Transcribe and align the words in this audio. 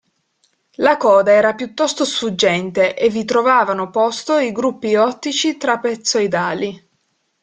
La 0.77 0.97
coda 0.97 1.31
era 1.31 1.53
piuttosto 1.53 2.05
sfuggente 2.05 2.95
e 2.97 3.09
vi 3.09 3.23
trovavano 3.23 3.91
posto 3.91 4.39
i 4.39 4.51
gruppi 4.51 4.95
ottici 4.95 5.57
trapezoidali. 5.57 6.89